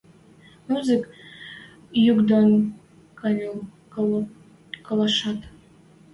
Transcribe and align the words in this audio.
Музык 0.71 1.03
юк 2.11 2.19
дон 2.29 2.49
кӓньӹл 3.19 3.55
колашат. 4.85 5.39